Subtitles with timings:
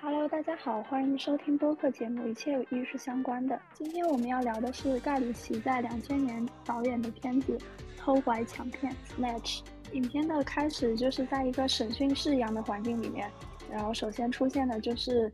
[0.00, 3.56] Hello，大家好，欢迎收听播客节目《一切与艺术相关的》。
[3.72, 7.56] 今天我们要聊的是盖里奇在两千年导演的片子
[7.96, 9.62] 《偷拐抢骗》（Snatch）。
[9.92, 13.30] 影片的开始就是在一个审讯室一样的环境里面，
[13.70, 15.32] 然后首先出现的就是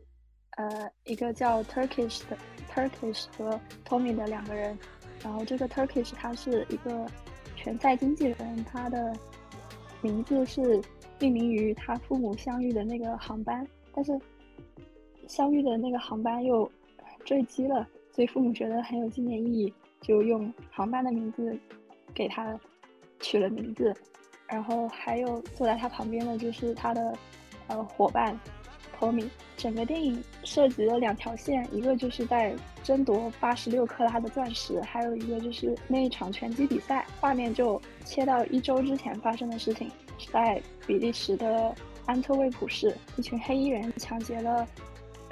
[0.57, 2.37] 呃一个叫 Turkish 的
[2.73, 4.77] Turkish 和 Tommy 的两个人，
[5.23, 7.05] 然后这个 Turkish 他是一个
[7.55, 9.13] 拳赛经纪人，他的
[10.01, 10.81] 名字是
[11.19, 14.17] 命名于他父母相遇的那个航班，但是
[15.35, 16.71] 相遇的那个航班又
[17.25, 21.57] 坠机了，所以父母觉得很有纪念意义，就用航班的名字
[22.13, 22.55] 给他
[23.19, 23.91] 取了名字。
[24.47, 27.17] 然后还有坐在他旁边的就是他的
[27.65, 28.39] 呃伙伴
[28.95, 29.27] 托米。
[29.57, 37.07] 整个电影涉及了两条线，一个就是在争夺八十六克拉的钻石，还有一个就是那一场拳击比赛。
[37.19, 41.73] 画面就切到一周之前发生的事情，是在比利时的
[42.05, 44.67] 安特卫普市，一群黑衣人抢劫了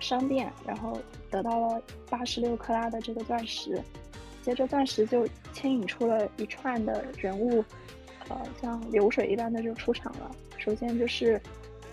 [0.02, 1.00] 商店，然后
[1.30, 3.82] 得到了八十六克拉的这个钻石。
[4.42, 7.64] 接着钻石就牵引出了一串的人物。
[8.30, 10.32] 呃，像流水一般的就出场了。
[10.58, 11.42] 首先就是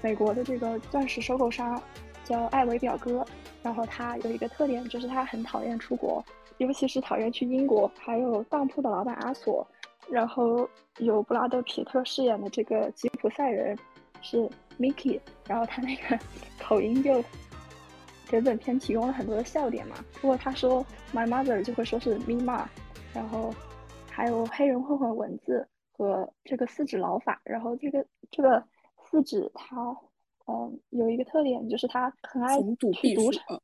[0.01, 1.83] 美国的这个钻石收购商，
[2.25, 3.25] 叫艾维表哥。
[3.63, 6.25] 然后他有一个特点，就是他很讨厌出国，
[6.59, 7.91] 尤其是讨厌去英国。
[7.99, 9.67] 还有当铺的老板阿索，
[10.09, 13.77] 然后有布拉德皮特饰演的这个吉普赛人
[14.23, 14.49] 是
[14.79, 16.19] Mickey，然后他那个
[16.63, 17.23] 口音就
[18.29, 19.97] 给本片提供了很多的笑点嘛。
[20.21, 22.67] 如果他说 My mother，就会说是 Me ma。
[23.15, 23.55] 然后
[24.09, 25.67] 还有黑人混混文字。
[26.01, 28.65] 和这个四指老法，然后这个这个
[29.03, 29.75] 四指他，
[30.47, 32.57] 嗯，有一个特点就是他很爱
[32.93, 33.61] 去赌场，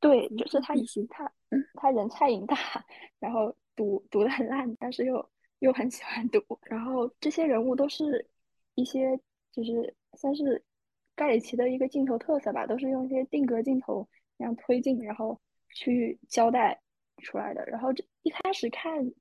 [0.00, 0.74] 对，就是他
[1.10, 1.30] 他
[1.74, 2.56] 他人菜瘾大，
[3.18, 6.40] 然后赌赌的很烂，但是又又很喜欢赌。
[6.62, 8.26] 然后这些人物都是
[8.74, 9.20] 一些
[9.52, 10.64] 就是算是
[11.18, 14.08] 盖里奇的一个镜头特色吧，都是用一些定格镜头
[14.38, 15.38] 那样推进，然后
[15.74, 16.80] 去交代
[17.18, 17.66] 出来的。
[17.66, 19.12] 然后这一开始看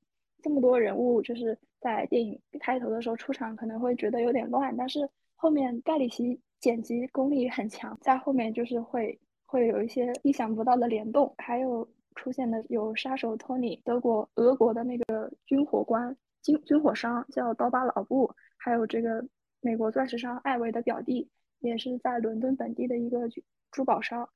[0.41, 1.57] 这么多人物，就是。
[1.79, 19.23] 在电影开头的时候出场可能会觉得有点乱，但是后面盖里奇剪辑功力很强，在后面就是会会有一些意想不到的联动，还有出现的有杀手托尼，德国俄国的那个军火官军军火商叫刀疤老布，还有这个
[19.61, 21.29] 美国钻石商艾维的表弟，
[21.67, 23.29] 也是在伦敦本地的一个
[23.71, 24.27] 珠宝商，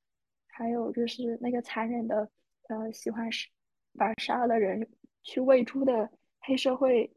[0.46, 2.30] 还有就是那个残忍的
[2.68, 3.28] 呃喜欢
[3.98, 4.88] 把杀了人
[5.22, 6.10] 去喂猪的
[6.40, 7.10] 黑社会。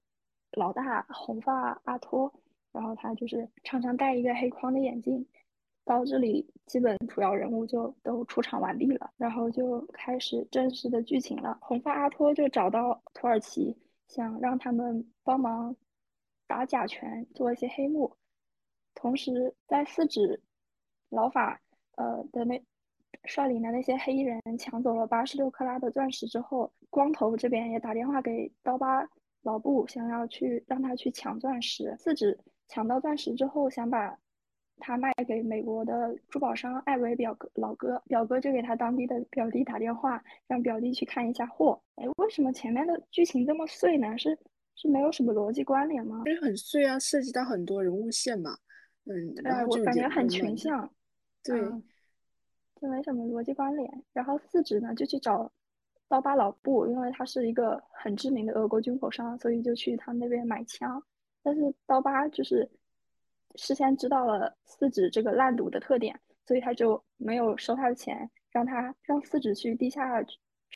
[0.51, 2.33] 老大红发阿托，
[2.71, 5.27] 然后他就是常常戴一个黑框的眼镜。
[5.83, 11.57] 到这里，基本主要人物就都出场完毕了，然后就开始正式的剧情了。
[11.59, 13.75] 红发阿托就找到土耳其，
[14.07, 15.75] 想让他们帮忙
[16.47, 18.15] 打假拳，做一些黑幕。
[18.95, 20.41] 同时，在四指
[21.09, 21.61] 老法
[21.97, 22.59] 呃的那
[23.25, 29.07] 率领的那些黑衣人抢走了八十六克拉的钻石之后，光头这边也打电话给刀疤。
[29.43, 32.35] 老布想要去让他去抢钻石，四指
[32.67, 34.17] 抢到钻石之后，想把
[34.79, 41.79] 他卖给美国的珠宝商艾维表哥老哥，表哥就给他当地的表弟打电话，让表弟去看一下货。
[41.97, 44.17] 哎，为什么前面的剧情这么碎呢？
[44.17, 44.35] 是
[44.75, 46.23] 是没有什么逻辑关联吗？
[46.25, 48.57] 因为很碎啊，涉及到很多人物线嘛。
[49.05, 50.89] 嗯，对，我感觉很群像。
[51.43, 51.59] 对，
[52.81, 54.03] 就没什么逻辑关联。
[54.13, 55.51] 然后四指呢，就去找。
[56.07, 61.03] 刀疤老布，因为他是一个很知名的俄国军火商，所以就去他那边买枪。
[61.41, 62.69] 但是刀疤就是
[63.55, 70.23] 事先知道了四指这个烂赌的特点，所以他就没有收他的钱，让他让四指去地下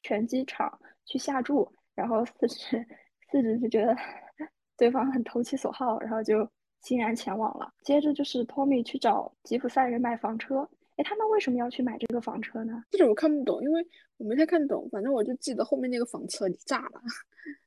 [0.01, 1.71] 拳击场去下注。
[1.93, 2.83] 然后四指
[3.29, 3.95] 四指就觉得
[4.75, 6.49] 对方很投其所好，然后就
[6.81, 7.73] 欣然前往了。
[7.83, 10.67] 接着就是托米去找吉普赛人买房车。
[10.97, 12.83] 哎，他们为什么要去买这个房车呢？
[12.91, 13.85] 这个我看不懂，因为
[14.17, 14.87] 我没太看懂。
[14.91, 17.01] 反正我就记得后面那个房车炸了。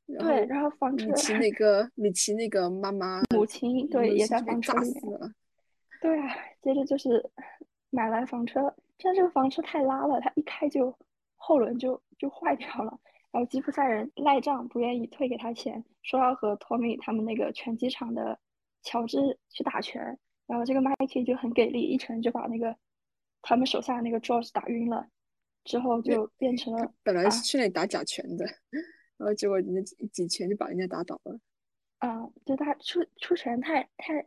[0.06, 1.06] 对，然后房车。
[1.06, 5.18] 米奇那个米奇那个妈妈母亲对也在房车里面。
[6.02, 6.28] 对啊，
[6.60, 7.24] 接着就是
[7.88, 10.94] 买来房车，但这个房车太拉了，它一开就
[11.36, 12.98] 后轮就就坏掉了。
[13.30, 18.38] 然后吉普赛人赖账，不愿意退给他钱，说要和托米他们那个拳击场的
[18.82, 20.18] 乔治去打拳。
[20.46, 22.76] 然后这个 Mikey 就很给力，一拳就把那个。
[23.44, 25.04] 他们手下那个 George 打晕了，
[25.64, 28.44] 之后就变成了本来是去那里打假拳的，
[29.18, 31.40] 然后结果人家几拳就把人家打倒了。
[31.98, 34.24] 啊，就他出出拳太太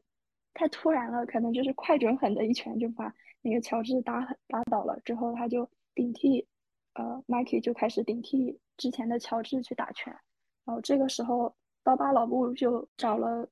[0.54, 4.20] 太突然了，可能就是快准狠的一拳就把那个乔治打
[4.50, 5.00] 打倒了。
[5.06, 6.46] 之后他就顶替
[6.96, 10.12] 呃 Mikey 就开始顶替之前的乔治去打拳。
[10.66, 11.56] 然后这个时候
[11.86, 13.50] 刀疤老布就找了。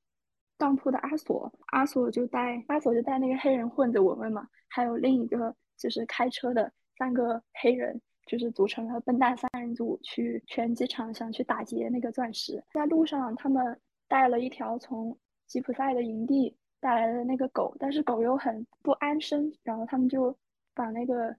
[0.58, 12.64] 当铺的阿索，阿索就带阿索就带那个黑人混子文文嘛，还有另一个就是开车的三个黑人，就是组成了笨蛋三人组，去拳击场想去打劫那个钻石。
[12.72, 13.78] 在路上，他们
[14.08, 15.18] 带了一条从
[15.48, 20.36] 吉普赛的营地带来的那个狗，但是狗又很不安生，然后他们就
[20.74, 21.36] 把那个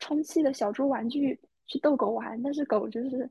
[0.00, 3.30] 充气的小猪玩具去逗狗玩，但是狗就是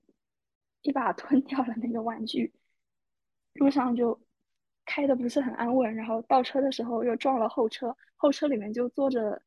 [0.82, 2.52] 一把吞 掉了那个玩具。
[3.56, 4.20] 路上就
[4.86, 9.42] 开的不是很安稳，然后倒车的时候又撞了后车，后车里面就坐着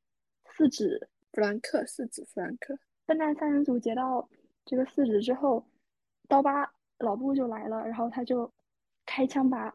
[0.50, 2.78] 四指弗兰克，四指弗兰克。
[3.04, 4.28] 笨蛋三人组劫到
[4.64, 5.64] 这个四指之后，
[6.28, 8.50] 刀疤老布就来了，然后他就
[9.04, 9.74] 开枪把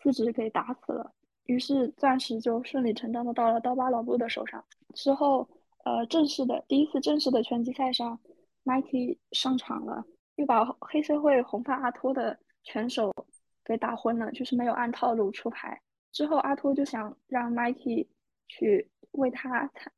[0.00, 1.12] 四指给打死了，
[1.44, 4.64] 于是钻石就顺理成章的到了刀疤老布的手上。
[4.94, 5.48] 之后，
[5.84, 8.18] 呃，正式的第一次正式的拳击赛上
[8.64, 10.04] ，Mikey 上场了，
[10.36, 12.38] 又把黑社会红发阿托的。
[12.66, 13.14] 拳手
[13.64, 15.80] 给打昏了，就是没有按套路出牌。
[16.12, 18.06] 之后阿托就想让 Mikey
[18.46, 19.92] 去为他参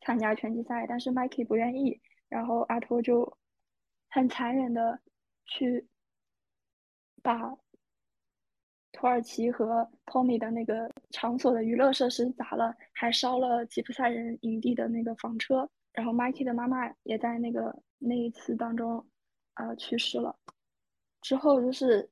[0.00, 2.00] 参加拳击赛，但是 Mikey 不愿意。
[2.28, 3.36] 然后阿托就
[4.10, 4.98] 很残忍的
[5.46, 5.86] 去
[7.22, 7.56] 把
[8.90, 15.68] 土耳其和 Tommy 的那个场所的娱乐设施砸了，还烧了吉普赛人营地的那个房车。
[15.92, 19.06] 然后 Mikey 的妈妈也在那个那一次当中，
[19.54, 20.36] 呃，去世了。
[21.20, 22.10] 之后就是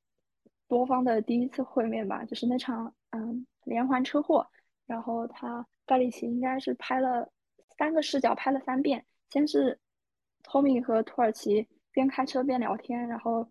[0.67, 4.47] 多方的第一次会面吧，就是那场嗯连环车祸，
[4.85, 7.29] 然后他盖里奇应该是拍了
[7.77, 9.79] 三个视角拍了三遍，先是
[10.41, 13.47] 托米和土耳其边开车边聊天，然后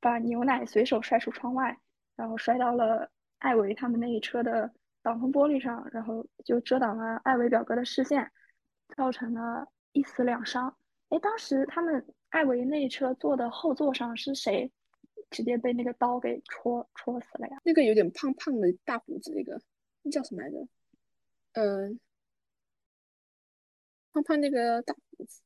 [0.00, 1.76] 把牛奶随手摔出窗外，
[2.16, 8.30] 然后摔到了艾维他们那一车的挡风玻璃上，然后就遮挡了艾维表哥的视线，
[8.96, 10.74] 造成了一死两伤。
[11.10, 14.70] 哎，当时他们艾维那一车坐的后座上是谁？
[15.30, 17.60] 直接被那个刀给戳戳死了呀！
[17.64, 19.60] 那个有点胖胖的大胡子，那个
[20.02, 20.66] 那叫什么来着？
[21.52, 22.00] 嗯，
[24.12, 25.42] 胖胖那个大胡子，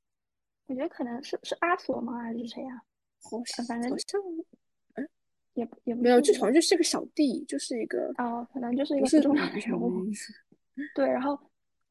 [0.66, 2.18] 我觉得可能是是阿索吗？
[2.22, 2.82] 还是谁呀？
[3.22, 4.20] 好像反正好像，
[4.94, 5.08] 嗯，
[5.54, 10.04] 也也没有，就好像就是个小弟，就是一个哦，可能就是一个不重要人物。
[10.94, 11.38] 对，然后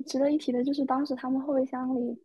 [0.06, 2.18] 值得一提的就是当时他们后备箱里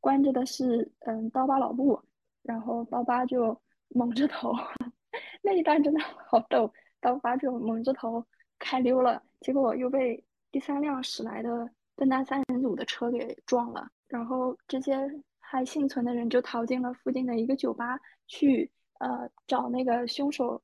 [0.00, 2.00] 关着的是嗯刀疤老布，
[2.42, 3.60] 然后刀疤就。
[3.90, 4.52] 蒙着头，
[5.42, 6.72] 那一段真的好逗。
[7.00, 8.24] 刀疤就蒙着头
[8.58, 13.88] 开溜了，结果又被第三辆驶来的笨蛋三人组的车给撞了。
[14.08, 15.08] 然后这些
[15.38, 20.60] 还幸存的人就逃进了附近的一个酒吧，去呃找那个凶手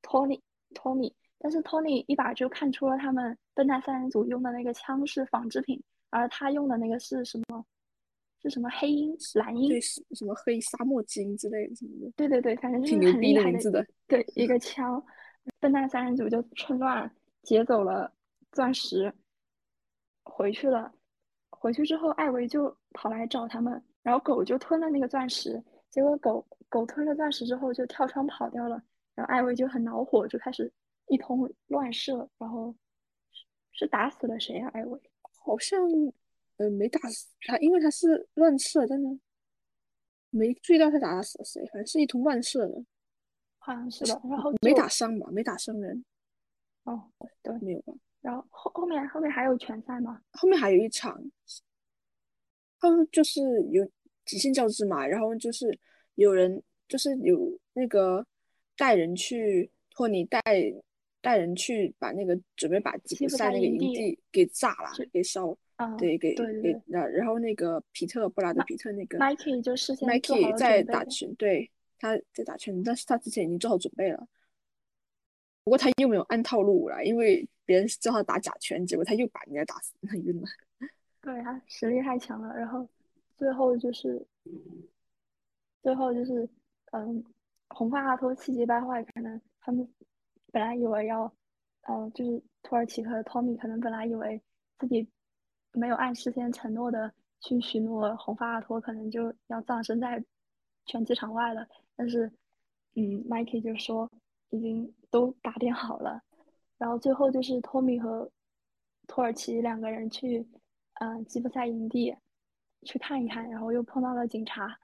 [0.00, 0.42] 托尼。
[0.74, 5.80] 托尼，但是托尼一把就看出了他们笨蛋三人组用的那个枪是仿制品，
[6.10, 7.64] 而他用的那个是什么？
[8.44, 9.70] 是什么黑鹰、蓝鹰？
[9.70, 12.12] 对，什么黑沙漠金之类的什么的。
[12.14, 13.86] 对对对，反正就是很厉害的。
[14.06, 15.02] 对，一个枪，
[15.60, 17.10] 笨蛋三人组就趁乱
[17.42, 18.12] 劫走了
[18.52, 19.10] 钻石，
[20.24, 20.92] 回去了。
[21.48, 25.62] 回去之后，艾维就跑来找他们，然后狗就吞了那个钻石。
[25.88, 28.82] 结果狗狗吞了钻石之后就跳窗跑掉了，
[29.14, 30.70] 然后艾维就很恼火，就开始
[31.08, 32.74] 一通乱射，然后
[33.72, 34.68] 是打死了谁呀？
[34.74, 35.00] 艾维
[35.42, 35.80] 好像。
[36.56, 39.18] 呃，没打死他，因为他是乱射，真的
[40.30, 42.84] 没注意到他打死了谁，反正是一通乱射的，
[43.58, 44.20] 好像是的。
[44.28, 45.28] 然后没打伤吧？
[45.32, 46.04] 没打伤人。
[46.84, 47.10] 哦，
[47.42, 47.94] 对，没有吧？
[48.20, 50.20] 然后后后面后面还有拳赛吗？
[50.32, 51.20] 后面还有一场，
[52.78, 53.40] 他们就是
[53.70, 53.88] 有
[54.24, 55.78] 极限交织嘛，然后就是
[56.14, 58.24] 有人就是有那个
[58.76, 60.40] 带人去托尼带
[61.20, 65.56] 带人去把那个准备把吉普赛那个营地给炸了，给烧。
[65.98, 74.24] 对，给给然然后那个皮特布拉德皮特那个，Mikey 就事先 Mikey 在打拳，对，他在打拳，但是他之前已经做好准备了。
[75.64, 80.46] 不过他又没有按套路来，因为别人叫他打假拳，结果他又把人家打死，他晕了。
[81.20, 82.88] 对他实力太强了，然后
[83.36, 84.24] 最后就是
[85.82, 86.48] 最后就是
[86.92, 87.24] 嗯，
[87.70, 89.88] 红发阿托气急败坏，可能他们
[90.52, 91.22] 本来以为要，
[91.82, 94.40] 呃，就是土耳其和 Tommy 可能本来以为
[94.78, 95.08] 自己。
[95.74, 100.24] 没有按事先承诺的去许诺，红发阿托可能就要葬身在
[100.86, 101.66] 拳击场外了。
[101.96, 102.26] 但是，
[102.94, 104.10] 嗯，Mikey 就说
[104.50, 106.22] 已经都打点好了。
[106.78, 108.30] 然后最后就是托米和
[109.06, 110.46] 土耳其两个人去，
[111.00, 112.16] 嗯，吉普赛营地
[112.82, 114.78] 去看一看，然后又碰到了警察，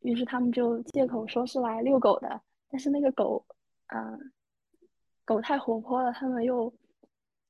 [0.00, 2.40] 于是他们就借口说是来遛狗的。
[2.70, 3.44] 但是那个狗，
[3.88, 4.32] 嗯，
[5.24, 6.72] 狗太活泼了，他们又。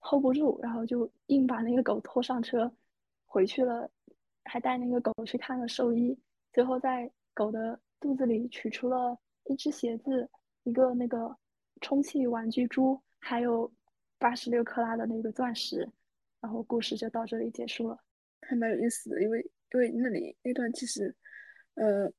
[0.03, 2.71] Hold 不住，然后就硬把那个狗拖上车，
[3.25, 3.89] 回去了，
[4.45, 6.19] 还带那个狗去看了兽医，
[6.53, 10.29] 最后在狗的肚子里取出了一只鞋子，
[10.65, 11.35] 一个那个
[11.81, 13.73] 充气玩具猪，还有
[14.19, 15.89] 八十六克拉的那个钻石，
[16.41, 17.99] 然后故事就到这里结束了。
[18.43, 19.41] 还蛮有意思的，因为
[19.73, 21.15] 因为那里那段其实，
[21.75, 22.13] 呃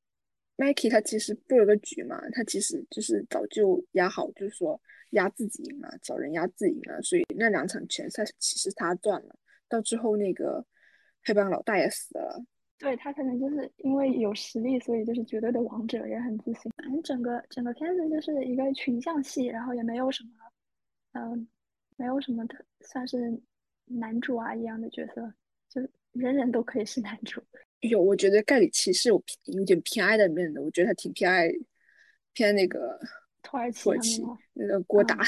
[0.58, 4.80] ，Mikey 他其实布了个局嘛，他其实就是早就压好，就是说
[5.12, 9.36] 压自己赢了，找人压自己赢了，所以那两场拳赛其实他赚了。
[9.70, 10.64] 到之后那个
[11.24, 12.46] 黑帮老大也死了，
[12.78, 16.72] 对他可能就是因为有实力，所以就是绝对的王者，也很自信。
[16.78, 20.30] 反正整个整个片子就是一个群像戏，然后也没有什么，
[21.14, 21.48] 嗯，
[21.96, 23.42] 没有什么的算是
[23.86, 25.34] 男主啊一样的角色，
[25.70, 25.82] 就
[26.12, 27.42] 人人都可以是男主。
[27.90, 31.50] 有，我觉得盖里奇是有有点偏爱的面的，我觉得他挺偏爱
[32.34, 33.00] 偏那个
[33.42, 34.24] 土耳其
[34.54, 35.20] 那个郭达，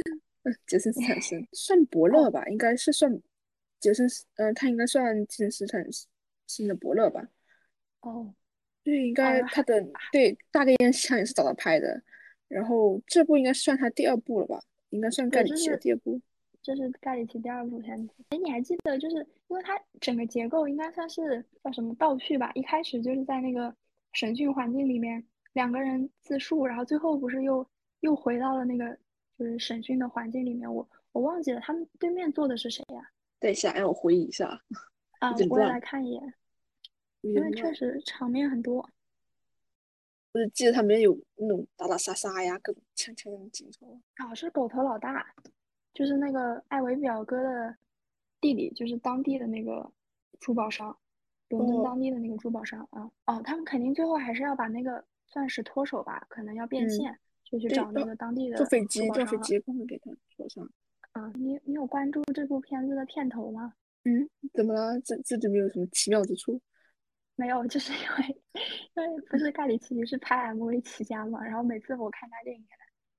[0.66, 3.20] 杰森斯坦森 算伯乐吧，应该是算。
[3.80, 5.82] 杰森斯，嗯，他应该算杰森斯坦
[6.46, 7.26] 森的伯乐吧？
[8.00, 8.34] 哦，
[8.84, 12.02] 对，应该他的对大概印象也是找他拍的，
[12.48, 14.62] 然后这部应该算他第二部了吧？
[14.90, 16.20] 应该算盖里奇的第二部。
[16.62, 18.14] 这是盖里奇第二部片子。
[18.30, 19.16] 哎，你还记得，就是
[19.48, 22.50] 因为它整个结构应该算是叫什么倒叙吧？
[22.54, 23.74] 一开始就是在那个
[24.12, 25.24] 审讯环境里面，
[25.54, 27.66] 两个人自述，然后最后不是又
[28.00, 28.96] 又回到了那个
[29.38, 30.72] 就是审讯的环境里面。
[30.72, 33.10] 我我忘记了他们对面坐的是谁呀？
[33.38, 34.60] 等一下，让我回忆一下。
[35.20, 36.34] 啊，我也来看一眼，
[37.22, 38.88] 因为确实场面很多。
[40.32, 44.00] 我是记得他们有那种打打杀杀呀，各种枪枪的镜头。
[44.14, 45.34] 啊，是狗头老大，
[46.00, 47.76] 就是那个艾维表哥的
[48.40, 49.92] 弟弟，就是当地的那个
[50.40, 50.96] 珠宝商，
[51.50, 53.02] 伦敦当地的那个珠宝商啊。
[53.26, 56.24] 哦，他们肯定最后还是要把那个钻石脱手吧？
[56.30, 57.14] 可能要变现，
[57.44, 60.66] 就去找那个当地的坐飞机，坐飞机帮他给他脱上。
[61.12, 63.74] 啊，你你有关注这部片子的片头吗？
[64.04, 64.98] 嗯，怎么了？
[65.02, 66.58] 这这就没有什么奇妙之处？
[67.36, 68.42] 没有，就是因为
[68.94, 72.64] 因为不是盖里奇是拍 MV 起家嘛，然后每次我看他电影，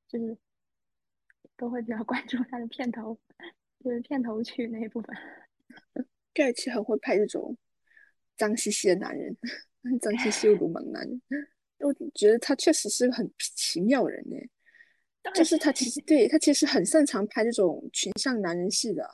[0.07, 0.35] 就是
[1.61, 3.15] 都会比较关注他的片头，
[3.83, 5.15] 就是片头曲那一部分。
[6.33, 7.55] 盖里奇很会拍这种
[8.35, 9.37] 脏兮兮的男人，
[10.01, 11.21] 脏兮兮又鲁莽男人，
[11.77, 14.35] 我觉得他确实是个很奇妙人呢。
[15.35, 19.07] 就是他其实对他其实很擅长拍这种群像男人戏的，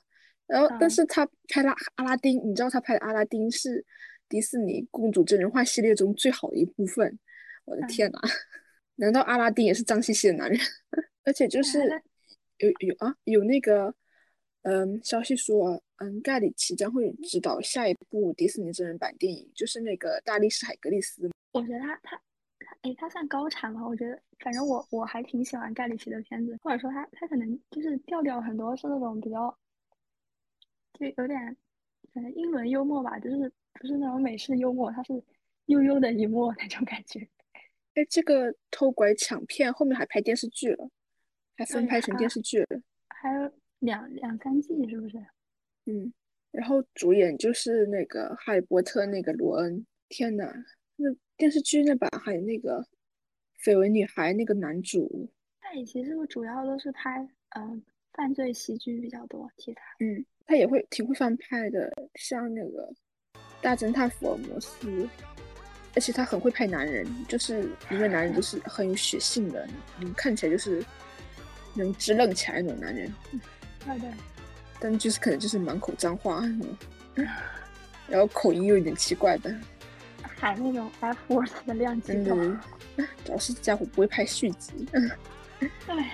[0.46, 3.86] 然后但是他拍了阿拉丁，你知道他拍的阿拉丁是
[4.30, 7.20] 迪士尼公主真人化系列中最好的一部分，
[7.66, 8.22] 我的天呐，
[8.96, 10.58] 难道阿拉丁也是脏兮兮的男人？
[11.26, 12.02] 而且就是
[12.58, 13.94] 有有啊有那个
[14.64, 21.30] 嗯消息说嗯盖里奇将会指导下一部迪士尼真人版电影，就是那个大力士海格力斯。
[21.52, 22.22] 我觉得他他。
[22.82, 23.86] 哎，他算高产吗？
[23.88, 29.58] 我觉得，反正我我还挺喜欢盖里奇的片子，或者说他他可能就是调调很多是那种比较，
[30.94, 31.58] 就有点，
[32.14, 35.14] 反正英伦幽默吧，就是不是那种美式幽默，他是
[35.66, 37.28] 悠悠的一幕那种感觉。
[37.96, 40.88] 哎，这个偷拐抢骗后面还拍电视剧了，
[41.58, 45.18] 还分拍成电视剧了，还有两两三季是不是？
[45.86, 46.14] 嗯，
[46.52, 50.54] 然后主演就是那个哈利波特那个罗恩，天呐，
[50.96, 51.14] 那。
[51.38, 52.84] 电视剧那版还有那个
[53.64, 55.30] 绯闻女孩那个男主，
[55.62, 57.80] 那以前是不是主要都是拍嗯
[58.14, 59.82] 犯罪喜剧比较多题材？
[60.00, 62.92] 嗯，他也会挺会翻拍的，像那个
[63.62, 65.08] 大侦探福尔摩斯，
[65.94, 69.68] 而且他很会拍男人，就是一个男人就 是很有血性的，
[70.02, 70.84] 你看起来就是
[71.78, 73.14] 能支棱起来那种男人。
[73.86, 74.06] 对的，
[74.80, 76.44] 但就是可能就是满口脏话，
[78.08, 79.54] 然后口音又有点奇怪的。
[80.40, 82.36] 喊那种 F word 的量级高，
[83.26, 84.88] 主要是这家伙不会拍续集，
[85.88, 86.12] 哎，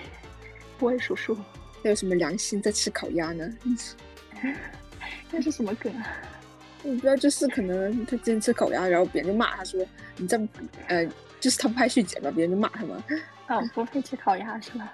[0.77, 1.35] 不会数数，
[1.83, 3.49] 还有什么良心在吃烤鸭呢？
[5.29, 6.07] 那是什么梗啊？
[6.83, 10.39] 我不知道，就是可能他今天吃烤鸭，然后别人就骂他说：“你这，
[10.87, 11.05] 呃，
[11.39, 13.03] 就是他不拍续集嘛，别人就骂他嘛。”
[13.47, 14.93] 啊，不配吃烤鸭是吧？